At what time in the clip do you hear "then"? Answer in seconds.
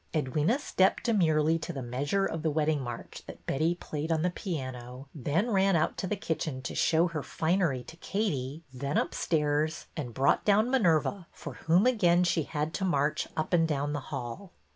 5.13-5.51, 8.73-8.97